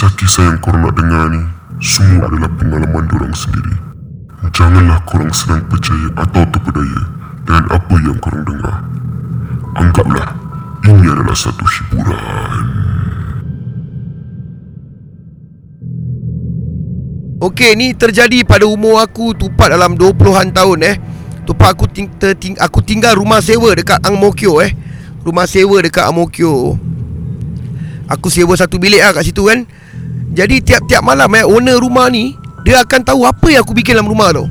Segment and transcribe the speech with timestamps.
[0.00, 1.44] Kisah-kisah yang korang nak dengar ni
[1.84, 3.76] Semua adalah pengalaman diorang sendiri.
[4.48, 7.00] Janganlah korang senang percaya atau terpedaya
[7.44, 8.80] Dengan apa yang korang dengar.
[9.76, 10.32] Anggaplah
[10.88, 12.64] Ini adalah satu hiburan.
[17.44, 20.96] Okey ni terjadi pada umur aku Tupat dalam 20-an tahun eh.
[21.44, 24.72] Tupat aku ting- terting- aku tinggal rumah sewa dekat Ang Mo Kio eh.
[25.28, 26.80] Rumah sewa dekat Ang Mo Kio.
[28.08, 29.68] Aku sewa satu bilik lah kat situ kan
[30.30, 34.06] Jadi tiap-tiap malam eh Owner rumah ni Dia akan tahu apa yang aku bikin dalam
[34.06, 34.46] rumah tu.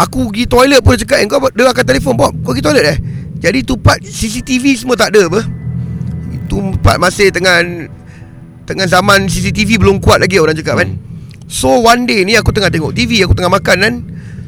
[0.00, 2.98] Aku pergi toilet pun cakap eh, kau, Dia akan telefon Bob kau pergi toilet eh?
[3.44, 5.44] Jadi tupat CCTV semua tak ada apa.
[6.48, 7.60] Tupat masih tengah
[8.64, 10.96] Tengah zaman CCTV belum kuat lagi orang cakap kan?
[11.44, 13.94] So one day ni aku tengah tengok TV Aku tengah makan kan?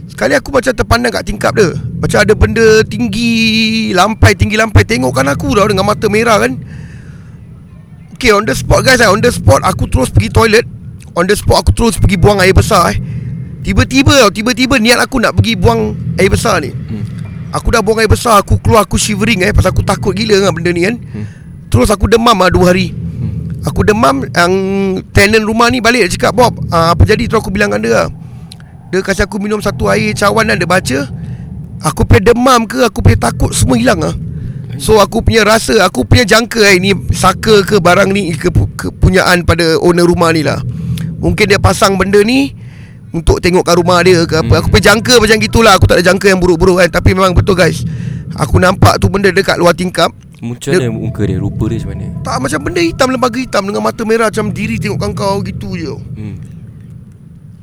[0.08, 1.76] Sekali aku macam terpandang kat tingkap dia.
[2.00, 6.56] Macam ada benda tinggi Lampai tinggi lampai Tengokkan aku dah dengan mata merah kan
[8.16, 10.64] Okay on the spot guys eh, On the spot aku terus pergi toilet.
[11.12, 12.98] On the spot aku terus pergi buang air besar eh.
[13.60, 16.72] Tiba-tiba tau Tiba-tiba niat aku nak pergi buang air besar ni.
[17.52, 20.56] Aku dah buang air besar Aku keluar aku shivering eh Pasal aku takut gila dengan
[20.56, 20.96] benda ni kan.
[21.68, 22.96] Terus aku demam lah dua hari.
[23.68, 24.52] Aku demam Yang
[25.12, 27.28] tenant rumah ni balik Dia cakap Bob uh, Apa jadi?
[27.28, 28.02] Terus aku bilang dengan dia.
[28.96, 31.04] Dia kasi aku minum satu air cawan dan dia baca.
[31.84, 34.16] Aku punya demam ke Aku punya takut Semua hilang lah
[34.76, 39.42] So aku punya rasa Aku punya jangka eh, Ni saka ke barang ni ke, Kepunyaan
[39.48, 40.60] pada owner rumah ni lah.
[41.20, 42.52] Mungkin dia pasang benda ni
[43.10, 44.60] Untuk tengok kat rumah dia ke apa.
[44.60, 45.72] Aku punya jangka macam gitulah.
[45.80, 47.00] Aku tak ada jangka yang buruk-buruk kan.
[47.00, 47.80] Tapi memang betul guys.
[48.36, 50.12] Aku nampak tu benda dekat luar tingkap.
[50.36, 52.06] Macam Dia- muka dia Rupa dia macam mana?
[52.20, 55.96] Tak macam benda hitam Lembaga hitam Dengan mata merah Macam diri tengokkan kau Gitu je.
[55.96, 56.36] Hmm.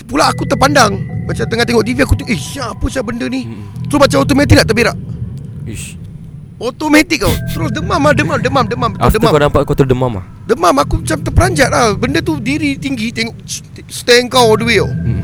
[0.09, 0.97] Pula aku terpandang.
[1.29, 3.45] Macam tengah tengok TV Aku tengok Eh siapa siapa benda ni?
[3.45, 3.69] Hmm.
[3.85, 4.97] Terus macam automatik nak terberak.
[5.69, 6.02] Ish
[6.63, 10.25] Automatik kau Terus demam lah Demam Demam Demam After Demam kau nampak kau terdemam lah.
[10.47, 11.91] Demam aku macam terperanjat lah.
[11.99, 13.35] Benda tu diri tinggi Tengok
[13.91, 15.21] Stand kau all the way tau hmm.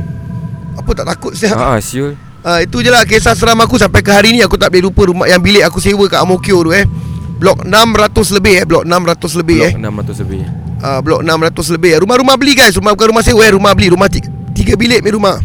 [0.83, 2.19] Apa tak takut siap Ah, ah, siul.
[2.39, 4.39] Ah, itu je lah kisah seram aku sampai ke hari ni.
[4.39, 6.87] Aku tak boleh lupa rumah yang bilik aku sewa kat Amokyo tu eh.
[7.39, 9.71] Blok 600 lebih eh, blok 600 lebih eh.
[9.75, 10.39] Blok 600 lebih.
[10.79, 11.99] Ah, blok 600 lebih eh.
[11.99, 15.15] Rumah-rumah beli guys, rumah bukan rumah sewa eh, rumah beli, rumah tiga, tiga bilik punya
[15.19, 15.35] rumah.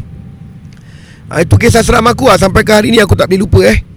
[1.27, 2.39] Ah, itu kisah seram aku lah.
[2.39, 3.94] Sampai ke hari ni aku tak boleh lupa eh.